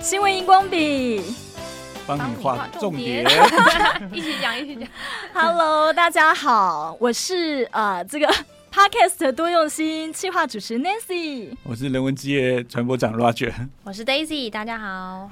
[0.00, 1.20] 新闻荧光笔，
[2.06, 3.22] 帮你画重点，
[4.12, 4.88] 一起讲，一起讲。
[5.34, 8.26] Hello，大家好，我是呃这个
[8.72, 13.52] Podcast 多用心企划主持 Nancy，我是人文之夜传播长 Roger，
[13.84, 15.30] 我是 Daisy，大家好，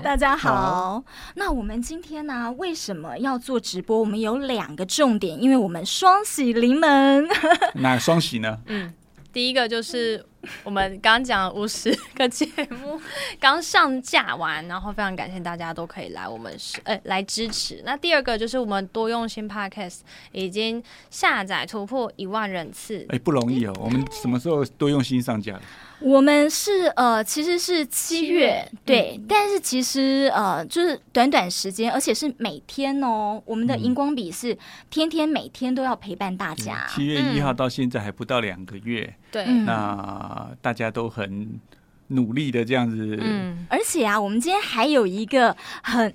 [0.00, 1.02] 大家好。
[1.34, 3.98] 那我们今天呢、啊，为什么要做直播？
[3.98, 7.26] 我们有两个重点，因为我们双喜临门。
[7.74, 8.58] 哪双喜呢？
[8.66, 8.94] 嗯。
[9.30, 10.24] 第一个就是
[10.64, 13.00] 我们刚刚讲五十个节目
[13.40, 17.82] 刚上架完，然后非常感谢大家都可以来我们是呃来支持。
[17.84, 20.00] 那第二个就是我们多用心 Podcast
[20.32, 23.74] 已经下载突破一万人次，哎，不容易哦。
[23.80, 25.60] 我们什么时候多用心上架？
[26.00, 33.42] 我们是呃，其实是七月，对，嗯、但是其实呃，就是短短时间，而且是每天哦。
[33.44, 34.56] 我们的荧光笔是
[34.90, 36.86] 天天每天都要陪伴大家。
[36.88, 41.60] 七月一号到现在还不到两个月，对、嗯，那大家都很
[42.08, 43.18] 努力的这样子。
[43.20, 46.14] 嗯，而且啊，我们今天还有一个很。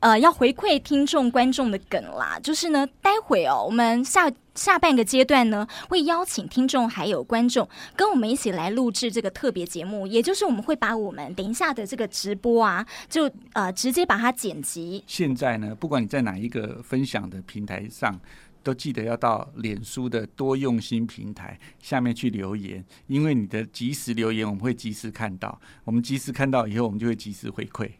[0.00, 15.04] 呃，要回馈听众观众的梗啦，就是呢，待会哦，我们下下半个阶段呢，会邀请听众还有观众跟我们一起来录制这个特别节目，也就是我们会把我们等一下的这个直播啊，就呃直接把它剪辑。
[15.06, 18.18] 现在呢，不管你在哪一个分享的平台上，
[18.62, 27.90] 都记得要到脸书的多用心平台下面去留言，因为你的即时留言我们会及时看到，我们及时看到以后，我们就会及时回馈。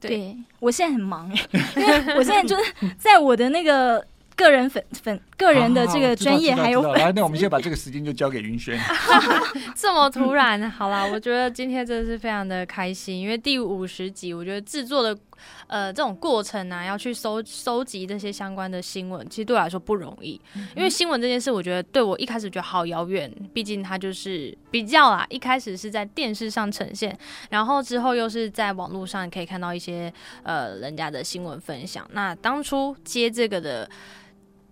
[0.00, 8.78] 对，我现在很忙哎， 因为我现在就是在我的那个个人粉粉个人的这个专业还有粉，来，那我们现在把这个时间就交给云轩。
[9.76, 15.16] 这么突然，好啦，我觉得今天真的是非常的开心，因为第五十集，我觉得制作的。
[15.66, 20.40] 呃，这种过程啊，要去收收集这些相关的新闻，其实对我来说不容易。
[20.54, 27.16] 嗯、因为新闻这件事，我觉得对我一开始觉得好遥远，毕竟它就是比较啊，一开始是在电视上呈现，
[27.50, 30.12] 然后之后又是在网络上可以看到一些
[30.42, 32.08] 呃人家的新闻分享。
[32.12, 33.88] 那当初接这个的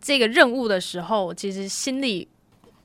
[0.00, 2.28] 这个任务的时候，其实心里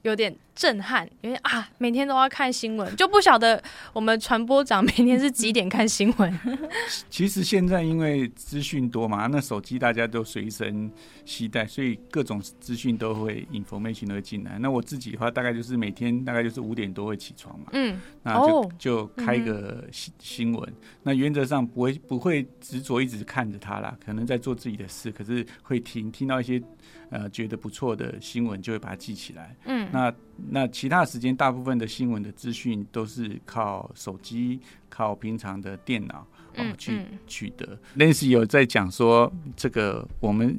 [0.03, 0.35] 有点。
[0.55, 6.39] 震撼，因为啊，每天都要看新闻，就不晓得我们传播长每天是几点看新闻。
[7.09, 10.91] 其实现在因为资讯多嘛，那手机大家都随身
[11.25, 14.57] 携带，所以各种资讯都会 information 都会进来。
[14.59, 20.75] 那我自己的话，大概就是每天大概就是五点多会起床嘛，嗯，那就、哦、就开个新新闻、嗯。
[21.03, 26.61] 那原则上不会不会执着一直看着它啦，可能在做自己的事，可是会听听到一些
[27.09, 29.55] 呃觉得不错的新闻，就会把它记起来。
[29.65, 30.13] 嗯，那。
[30.49, 34.59] 那其他时间，大部分的新闻的资讯都是靠手机、
[34.89, 36.25] 靠平常的电脑
[36.57, 37.77] 哦去取得。
[37.97, 40.57] Nancy 有在讲说，这个我们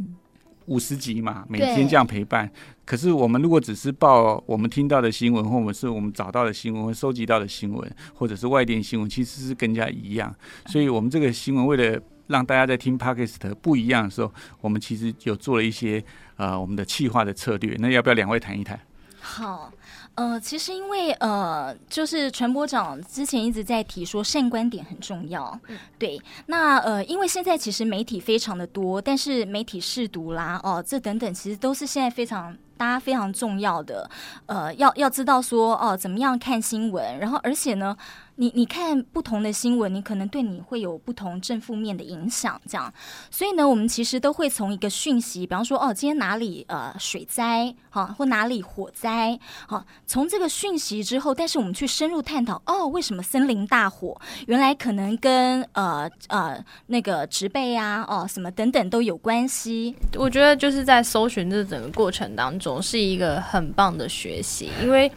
[0.66, 2.50] 五十集嘛，每天这样陪伴。
[2.84, 10.34] 可是我们如果只是报我们听到的新闻，或者是我们找到的新闻，或收集到的新闻，或者是外电新闻，其实是更加一样。
[10.66, 16.02] 所以，我们这个新闻为了让大家在听 Podcast 不一样的时候，我们其实有做了一些
[16.36, 17.76] 呃我们的企划的策略。
[17.78, 18.78] 那要不要两位谈一谈？
[19.26, 19.72] 好，
[20.16, 26.20] 呃，其实因为呃，就是传播长之前一直在提说善观点很重要，嗯，对。
[26.44, 32.54] 那呃，因为现在其实媒体非常的多，但是媒体试读啦，哦，这等等，其实都是现在非常。
[32.76, 34.10] 大家非常重要的，
[34.46, 37.96] 呃，要要知道说哦，怎么样看新闻，然后而且呢，
[38.36, 42.92] 你你看不同的新闻，你可能对你会有不同正负面的影响，这样。
[43.30, 54.20] 所以呢，我们其实都会从一个讯息，比方说哦，今天哪里呃水灾，好，或哪里火灾，好，从这个讯息之后，但是我们去深入探讨，哦，为什么森林大火？
[54.46, 59.94] 原来可能跟呃呃那个植被啊，哦什么等等都有关系。
[60.16, 62.74] 我觉得就是在搜寻这整个过程当中。
[62.84, 65.10] 是一个很棒的学习，因为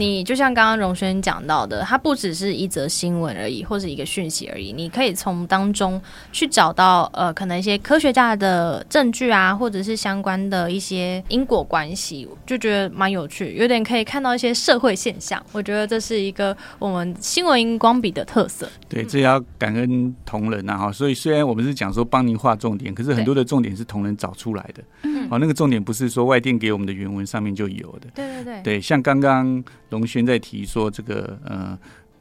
[0.00, 4.72] 你就像刚刚荣轩讲到的，它不只是一则新闻而已，或者一个讯息而已。
[4.72, 6.00] 你可以从当中
[6.32, 15.44] 去找到呃，可能一些科学家的证据啊，或者是相关的一些因果关系，就觉得蛮有趣，有点可以看到一些社会现象。
[15.52, 18.66] 我觉得这是一个我们新闻荧光笔的特色。
[18.88, 20.90] 对，这要感恩同仁啊哈。
[20.90, 25.09] 所以虽然我们是讲说帮您画重点，可是很多的重点是同仁找出来的。
[25.28, 28.08] 哦，那个重点不是说外电给我们的原文上面就有的。
[28.14, 28.62] 对对对。
[28.62, 31.78] 对，像刚刚龙轩在提说这个呃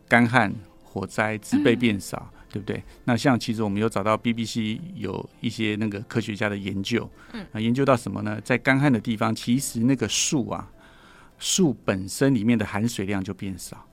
[0.07, 0.53] 干旱、
[0.83, 2.83] 火灾、植被变少，嗯，对不对？
[3.05, 8.39] 那像其实我们有找到 BBC 有一些那个科学家的研究，嗯，啊，研究到什么呢？
[8.43, 10.67] 在干旱的地方，其实那个树啊，
[11.37, 13.85] 树本身里面的含水量就变少。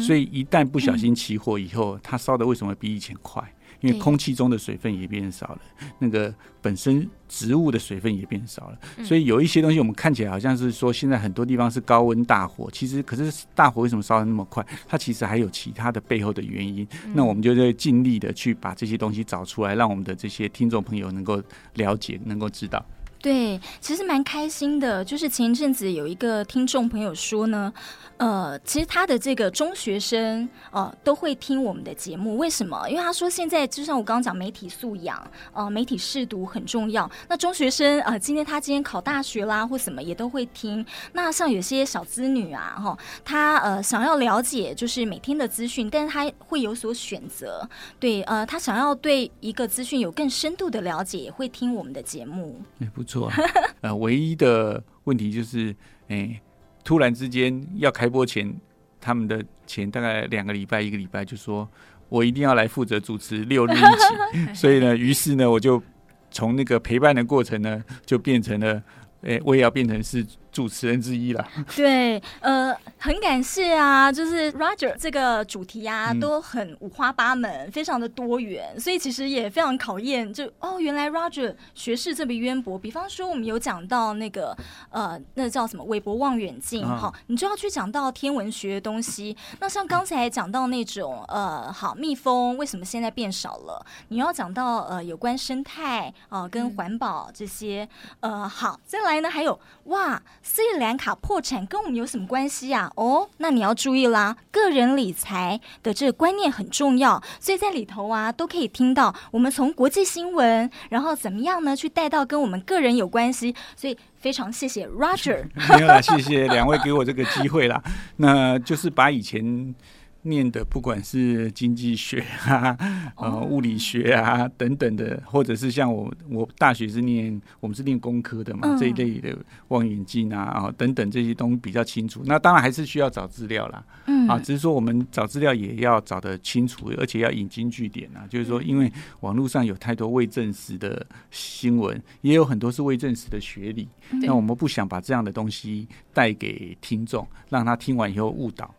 [0.00, 3.42] 所以一旦不小心起火以后，嗯，它烧的为什么比以前快？
[3.80, 5.60] 因为空气中的水分也变少了，
[5.98, 14.64] 那个本身植物的水分也变少了，所以有一些东西我们看起来好像是说现在很多地方是高温大火，其实可是大火为什么烧的那么快？
[14.86, 16.86] 它其实还有其他的背后的原因。
[17.12, 21.42] 那我们就在尽力的去把这些东西找出来，让我们的这些听众朋友能够
[21.74, 22.86] 了解，能够知道。
[23.22, 25.04] 对，其实蛮开心的。
[25.04, 27.72] 就是前一阵子有一个听众朋友说呢，
[28.16, 32.90] 呃，其实他的这个中学生呃都会听我们的节目，为什么？
[32.90, 37.08] 因为他说现在就像我刚刚讲，媒体素养，呃，媒体试读很重要。
[37.28, 40.84] 那中学生呃，今天他今天考大学啦，或什么也都会听。
[41.12, 47.68] 那像有些小资女啊，哈，他呃想要了解就是每天的资讯，但是他会有所选择。
[48.00, 52.60] 对，呃，他想要对一个资讯有更深度的了解，也会听我们的节目。
[52.80, 53.04] 哎，不。
[53.12, 53.30] 错，
[53.82, 55.70] 呃，唯一的问题就是，
[56.08, 56.40] 哎、欸，
[56.82, 58.54] 突然之间要开播前，
[59.00, 61.68] 他们的前大概两个礼拜、一个礼拜，就说
[62.08, 65.82] 我一定要来负责主持六日一起， 所以呢，于是呢，我就
[66.30, 68.74] 从那个陪伴的过程呢，就变成了，
[69.22, 70.26] 哎、欸，我也要变成是。
[70.52, 82.78] 主持人之一了，对，呃，很感谢啊，就是 Roger 这个主题啊，都很五花八门，嗯、非常的多元，所以其实也非常考验，就哦，原来 Roger 学识这么渊博。
[82.78, 84.56] 比方说，我们有讲到那个
[84.90, 89.36] 呃，那叫什么韦伯望远镜，好、哦，你就要去讲到天文学的东西。
[89.58, 93.84] 那像刚才讲到那种呃，好，蜜蜂为什么现在变少了？
[94.10, 97.88] 你要讲到呃，有关生态啊、呃，跟环保这些，
[98.20, 100.22] 呃，好，再来呢，还有哇。
[100.44, 102.91] 斯里兰卡破产跟我们有什么关系啊？
[102.96, 115.44] 哦，那你要注意啦，个人理财的这个观念很重要，所以在里头啊都可以听到我们从国际新闻，然后怎么样呢去带到跟我们个人有关系，所以非常谢谢 Roger。
[115.70, 117.82] 没有啦，谢谢两位给我这个机会啦，
[118.16, 119.74] 那就是把以前。
[120.22, 122.76] 念的不管是经济学啊、
[123.16, 129.36] 呃物理学啊等等的，或者是像我我大学是念我们是念工科的嘛，嗯、这一类的
[129.68, 132.22] 望远镜啊啊等等这些东西比较清楚。
[132.24, 138.24] 那当然还是需要找资料啦，嗯啊，只是说我们找资料也要找的清楚，而且要引经据典啊。
[138.28, 138.90] 就是说，因为
[139.20, 143.88] 网络上有太多未证实的新闻，也有很多是未证实的学理，
[144.22, 148.72] 那我们不想把这样的东西带给听众，让他听完以后误导。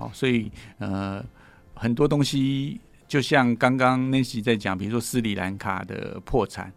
[0.00, 1.24] 哦，所以呃，
[1.74, 6.72] 很多东西就像刚刚 Nancy 在讲，比如说斯里兰卡的破产，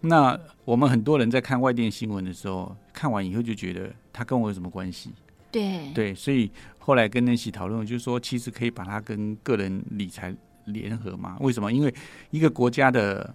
[0.00, 5.10] 那我们很多人在看外电新闻的时候，看完以后就觉得他跟我有什么关系？
[5.50, 10.34] 对对，所以后来跟 Nancy 讨论，就是说其实可以把它跟个人理财
[10.66, 11.36] 联合嘛？
[11.40, 11.72] 为什么？
[11.72, 11.92] 因为
[12.30, 13.34] 一个国家的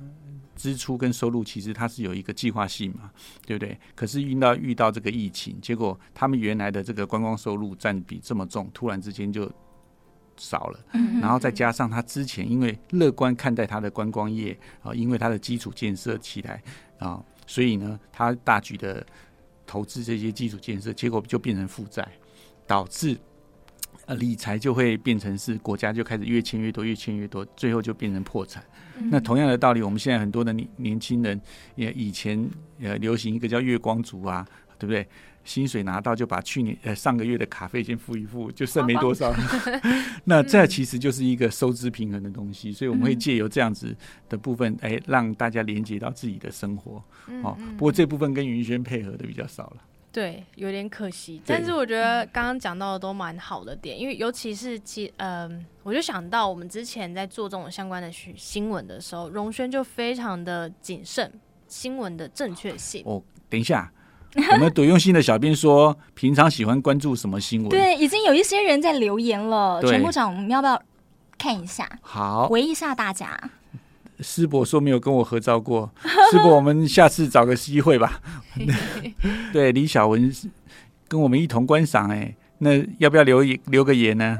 [0.56, 3.12] 支出跟收入其实它是有一个计划性嘛，
[3.46, 3.78] 对不对？
[3.96, 9.52] 可是遇到遇到这个疫情，结果他们原来的这个观光收入占比这么重，突然之间就
[10.38, 10.80] 少了。
[11.22, 16.62] 然后再加上他之前因为乐观看待他的观光业啊，因为他的基础建设起来
[17.00, 19.06] 啊，所以呢，他大举的
[19.66, 22.08] 投资这些基础建设，结果就变成负债，
[22.68, 23.18] 导致。
[24.06, 28.64] 呃，理财就会变成是国家就开始越欠越多，越欠越多，最后就变成破产。
[29.00, 31.40] 嗯、那同样的道理，我们现在很多的年年轻人
[31.76, 32.50] 也以前
[32.82, 34.46] 呃流行一个叫月光族啊，
[34.78, 35.08] 对不对？
[35.46, 39.34] 薪水拿到就把去年呃上个月的卡费先付一付，就剩没多少。
[40.24, 43.94] 那这其实就是一个收支平衡的东西，所以我们会借由这样子
[44.30, 47.04] 的部分，哎，让大家连接到自己的生活。
[47.42, 49.78] 哦，不过这部分跟云轩配合的比较少了。
[50.14, 61.32] 对，有点可惜，但是我觉得刚刚讲到的都蛮好的点，因为尤其是其嗯、呃，我就想到我们之前在做这种相关的新闻的时候，荣轩就非常的谨慎，
[61.68, 63.02] 新闻的正确性。
[63.08, 63.92] 哦，等一下，
[64.52, 67.70] 我们多用心的小编说，平常喜欢关注什么新闻？
[67.74, 70.80] 对，已经有一些人在留言了，陈部长，我们要不要
[71.40, 71.90] 看一下？
[72.04, 73.36] 好，回忆一下大家。
[74.20, 75.92] 师伯说没有跟我合照过，
[76.32, 78.22] 师伯，我们下次找个机会吧。
[79.52, 80.32] 对，李小文
[81.08, 84.38] 跟我们一同观赏，哎，那要不要留留个言呢？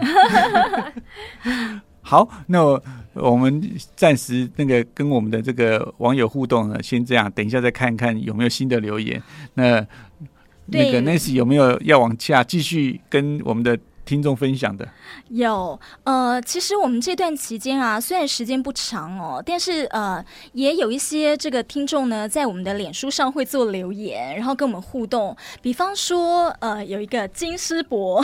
[2.02, 3.62] 好，那我我们
[3.96, 9.22] 暂时那个跟我们的这个网友互动呢，先这样，等一下再看看有没有新的留言。
[9.56, 9.86] 那
[10.68, 13.78] 那个 Nancy 有没有要往下继续跟我们的？
[14.06, 14.88] 听众分享的
[15.30, 25.36] 有，呃，其实我们这段期间啊，虽然时间不长哦，但是呃，也有一些这个听众呢，在我们的脸书上会做留言，然后跟我们互动。
[25.62, 28.24] 比方说，呃，有一个金师伯，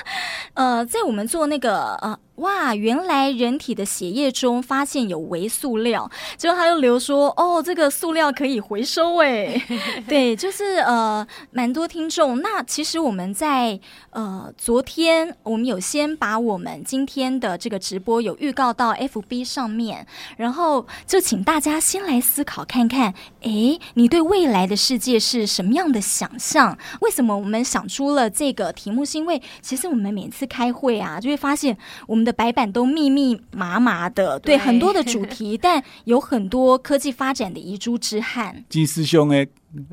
[0.54, 2.18] 呃，在我们做那个呃。
[2.38, 9.60] 哇，原来人体的血液中发现有微塑料，结果他就留说，哦，这个塑料可以回收哎，
[10.08, 12.40] 对，就是呃，蛮多听众。
[12.40, 13.78] 那其实我们在
[14.10, 26.78] 呃昨天，我们有先把我们今天的这个直播有预告到 FB 上面，然后就请大家先来思考看看，哎，你对未来的世界是什么样的想象？
[27.00, 29.04] 为什么我们想出了这个题目？
[29.04, 31.76] 是因为其实我们每次开会啊，就会发现
[32.06, 38.64] 我们的白板都密密麻麻的，对，对很多的主题， 但有很多科技发展的遗珠之憾。
[38.68, 39.46] 金师兄哎，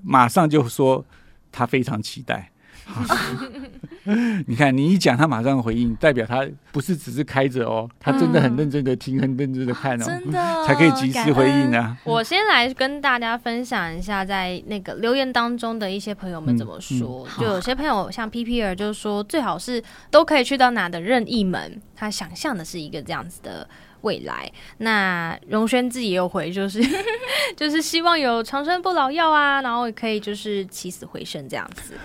[0.03, 1.05] 马上就说
[1.51, 2.51] 他非常期待。
[4.47, 11.97] 你看，你一讲，他马上回应，代表他不是只是开着哦，他真的很认真的听，嗯、很认真的看哦，真的才可以及时回应啊。
[12.03, 17.27] 我先来跟大家分享一下，在那个留言当中的一些朋友们怎么说。
[17.27, 23.67] 嗯嗯、就有些朋友像 P P R，，就是说最好是都可以去到哪的任意门，他想象的是一个这样子的。
[24.05, 26.79] 未来，那荣轩自己也有回，就是
[27.57, 31.95] 就是希望有长生不老药啊，然后也可以就是起死回生这样子。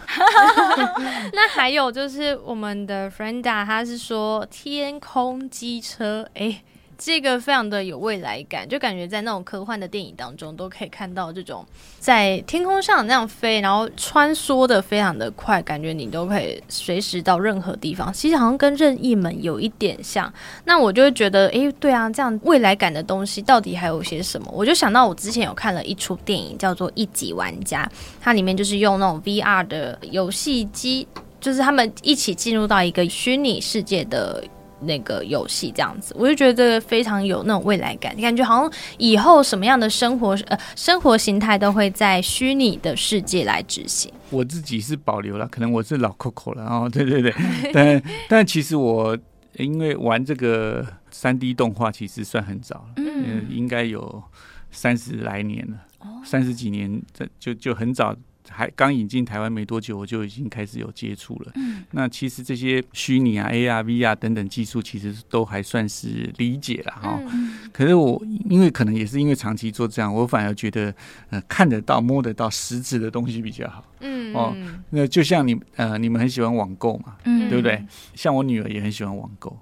[1.34, 6.62] 那还有就是我们的 Frienda，他是说天空机车，哎、
[7.02, 11.64] 这个非常的有未来感，就感觉在那种科幻的电影当中都可以看到这种
[11.98, 18.12] 在天空上那样飞，然后穿梭的非常的快，感觉你都可以随时到任何地方。
[18.12, 20.30] 其实好像跟任意门有一点像。
[20.66, 24.52] 那我就会觉得，诶，对啊，这样未来感的东西到底还有些什么？
[24.52, 27.90] 我就想到我之前有看了一出电影，叫做《一级玩家》，
[28.20, 31.08] 它里面就是用那种 VR 的游戏机，
[31.40, 34.44] 就是他们一起进入到一个虚拟世界的。
[34.80, 44.12] 那个游戏这样子，我就觉得非常有那种未来感，你感觉好像以后什么样的生活呃生活形态都会在虚拟的世界来执行。
[44.30, 47.34] 我自己是保留了，可能我是老 Coco 了哦，对对对，
[47.72, 49.16] 但 但其实我
[49.56, 54.22] 因为玩这个三 D 动画其实算很早了，嗯，应该有
[54.70, 58.14] 三十来年了，哦，三十几年，这就就很早。
[58.48, 61.52] 还刚引进台湾没多久，我就已经开始有接触了。
[61.54, 67.20] 嗯，那其实这些虚拟啊、AR、VR 等等技术，其实都还算是理解了哈。
[67.32, 70.94] 嗯，可是我因为可能也是因为长期做这样，我反而觉得
[71.30, 73.84] 呃看得到、摸得到实质的东西比较好。
[74.00, 74.56] 嗯哦，
[74.90, 77.84] 那就像你呃你们很喜欢网购嘛，嗯，对不对？
[78.14, 79.56] 像我女儿也很喜欢网购，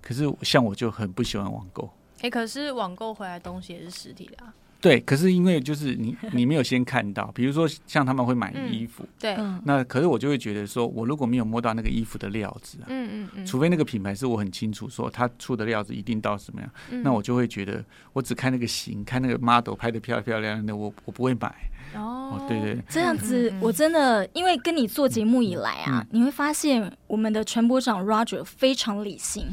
[0.00, 1.88] 可是像我就很不喜欢网购。
[2.20, 4.52] 哎，可是网购回来的东西也是实体的啊。
[4.84, 21.50] 对，可是因为就是你，你没有先看到，比如说像他们会买衣服，嗯、对，那可是我就会觉得说，我如果没有摸到那个衣服的料子，嗯嗯嗯，除非那个品牌是我很清楚说他出的料子一定到什么样，嗯、那我就会觉得我只看那个型，看那个 model 拍的漂漂亮亮的，我我不会买。
[21.94, 29.46] 哦，哦对对，这样子我真的因为跟你做节目以来啊，嗯、你会发现我们的传播长 Roger 非常理性。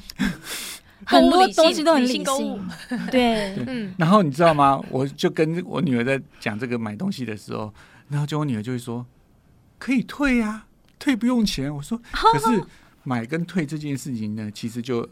[1.06, 2.70] 很多东西都很理性，
[3.12, 3.94] 对，嗯。
[3.98, 4.82] 然后你知道吗？
[4.90, 7.74] 我就跟我女儿在讲这个买东西的时候，
[8.10, 9.06] 然后就我女儿就会说
[9.80, 10.66] ：“可以退呀，
[11.00, 12.64] 退不用钱。”我说：“可是
[13.04, 15.08] 买跟退这件事情呢，其实就。”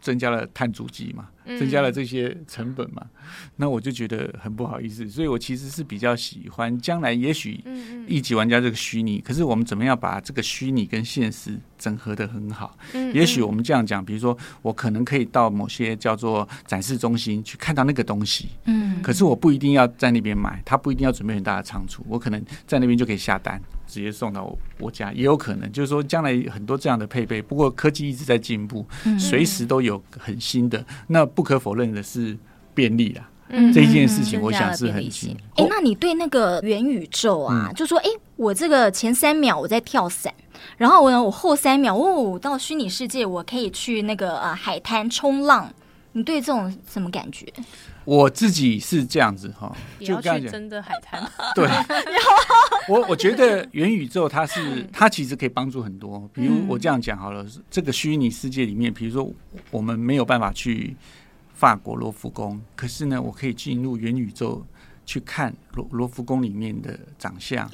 [0.00, 1.28] 增加了碳足迹嘛，
[1.58, 7.62] 增加了这些成本嘛，嗯、那我就觉得很不好意思，所以我其实是比较喜欢将来也许
[8.06, 12.76] 一级玩家这个虚拟，可是我们怎么样把这个虚拟跟现实整合的很好？
[12.92, 23.60] 嗯嗯也许我们这样讲，比如说我可能可以到某些叫做展示中心去看到那个东西，嗯，可是我不一定要在那边买，他不一定要准备很大的仓储，我可能在那边就可以下单。
[23.88, 27.42] 直接送到我我家也有可能，就是说将来很多这样的配备。
[27.42, 28.86] 不过科技一直在进步，
[29.18, 30.84] 随时都有很新的。
[31.08, 32.36] 那不可否认的是
[32.74, 35.30] 便利啦，嗯、这一件事情我想是很新。
[35.56, 40.32] 哎、欸，那你对那个元宇宙啊，嗯、就说哎、欸，我这个前三秒我在跳伞，
[40.76, 45.72] 然后我呢，我后三秒哦，到虚拟世界我可以去那个呃海滩冲浪。
[46.12, 47.46] 你对这种什么感觉？
[48.04, 51.22] 我自己是这样子哈，就刚才讲真的海滩。
[51.54, 51.68] 对，
[52.88, 56.28] 我我觉得元宇宙它是它其实可以帮助很多。
[56.32, 59.30] 比如我这样讲好了，这个虚拟世界里面，比如说
[59.70, 60.96] 我们没有办法去
[61.52, 64.64] 法国罗浮宫，可是呢，我可以进入元宇宙
[65.04, 67.70] 去看罗罗浮宫里面的长相，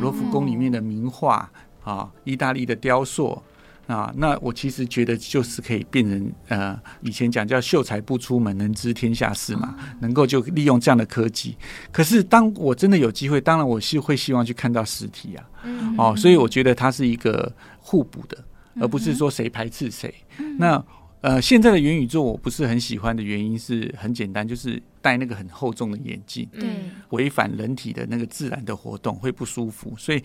[0.00, 1.50] 罗浮宫里面的名画
[1.82, 3.42] 啊，意大利的雕塑。
[3.88, 11.56] 啊，那我其实觉得就是可以变成呃，以前讲叫秀才不出门，能知天下事嘛，能够就利用这样的科技。
[11.90, 15.50] 可是当我真的有机会，当然我是会希望去看到实体啊，
[15.96, 18.36] 哦，所以我觉得它是一个互补的，
[18.78, 20.14] 而不是说谁排斥谁。
[20.58, 20.84] 那
[21.22, 26.68] 呃，现在的元宇宙我不是很喜欢的原因是很简单，就是戴那个很厚重的眼镜，对，
[27.08, 30.22] 违反人体的那个自然的活动会不舒服，所以。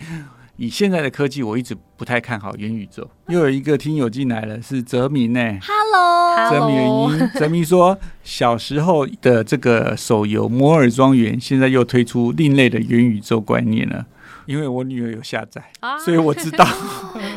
[0.56, 3.10] 以现在的科技，我一直不太看好元宇宙。
[3.26, 5.40] 又有一个听友进来了，是泽明呢。
[5.60, 14.06] Hello，泽明泽明说小时候的这个手游《摩尔庄园》现在又推出另类的元宇宙观念了。
[14.46, 16.64] 因为我女儿有下载，啊、所以我知道。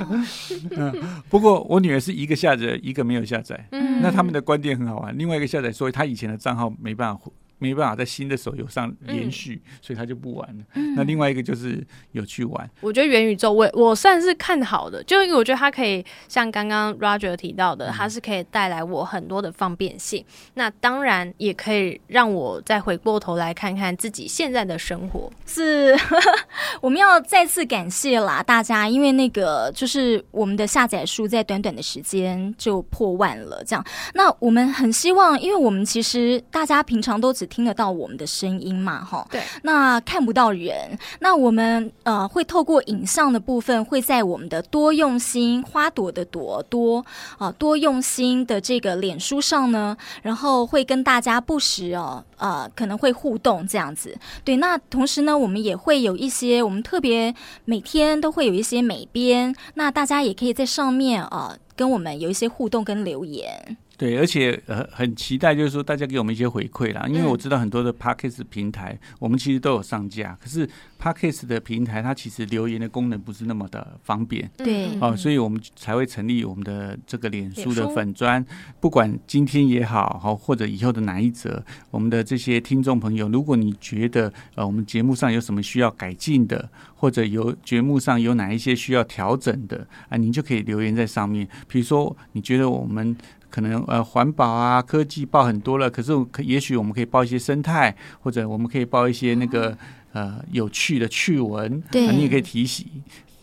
[0.75, 0.93] 嗯，
[1.29, 3.65] 不过我女儿是一个下载，一个没有下载。
[3.71, 5.17] 嗯，那他们的观点很好玩。
[5.17, 7.21] 另外一个下载说他以前的账号没办法。
[7.57, 10.63] 没办法在新的手游上延续，嗯、所以他就不玩了。
[10.75, 12.69] 嗯、那另外一个就是有去玩。
[12.81, 20.23] 我觉得元宇宙我我算是看好的，就因为我觉得它可以像刚刚 Roger 提到的，它是可以带来我很多的方便性。
[20.27, 25.31] 嗯、那当然也可以让我再回过头来看看自己现在的生活。
[25.45, 25.97] 是，
[26.81, 33.63] 我们要再次感谢啦大家，因为那个就是我们的下载数在短短的时间就破万了。
[33.65, 33.83] 这样，
[34.13, 46.99] 那我们很希望，因为我们其实大家平常都只听得到我们的声音嘛，哈，对，那看不到人，那我们呃会透过影像的部分，会在我们的多用心花朵的朵多
[47.37, 57.33] 啊、呃、多用心的这个脸书上呢，然后会跟大家不时哦呃可能会互动这样子，对，那同时呢，我们也会有一些我们特别
[57.65, 63.77] 每天都会有一些美编，那大家也可以在上面啊、呃、跟我们有一些互动跟留言。
[63.97, 70.69] 对，而且呃很期待，就是说大家给我们一些回馈啦，因为我知道很多的 Podcast 平台，嗯、我们其实都有上架，可是
[71.01, 78.45] Podcast 的平台它其实留言的功能不是那么的方便，对，哦，所以我们才会成立我们的这个脸书的粉专，
[78.79, 93.17] 不管今天也好，好或者以后的哪一则，我们的这些听众朋友，如果你觉得呃我们节目上有什么需要改进的，或者有节目上有哪一些需要调整的啊，您就可以留言在上面，比如说你觉得我们。
[93.49, 99.77] 可能呃环保啊科技报很多了，可是可也许我们可以报一些生态，或者我们可以报一些那个
[100.13, 102.85] 呃有趣的趣闻，对，你也可以提醒，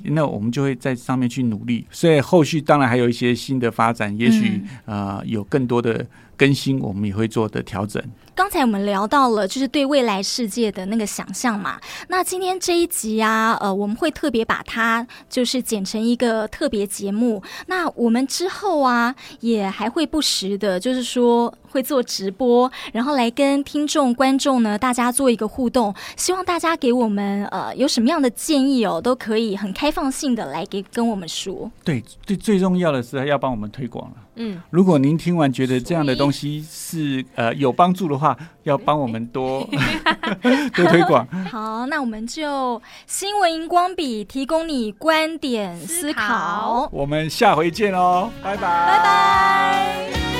[0.02, 1.86] 那我们就会在上面去努力。
[1.90, 8.02] 所以后续当然还有一些新的发展，也许呃有更多的更新，我们也会做的调整。
[8.36, 11.80] 刚才我们聊到了，就是对未来世界的那个想象嘛。
[12.08, 17.40] 那今天这一集啊，呃，我们会特别把它就是剪成一个特别节目。
[17.68, 25.94] 那我们之后啊，也还会不时的，就是说会做直播，然后来跟听众观众呢，大家做一个互动。
[26.16, 31.70] 希望大家给我们呃有什么样的建议哦，都可以很开放性的来给跟我们说。
[31.84, 34.16] 对，最最重要的是要帮我们推广了。
[34.36, 39.68] 嗯，如果您听完觉得这样的东西是呃有帮助的话，要帮我们多
[40.74, 41.26] 多推广。
[41.50, 46.88] 好，那我们就新闻荧光笔提供你观点思考，思考。
[46.92, 50.33] 我们下回见喽，拜拜，拜拜。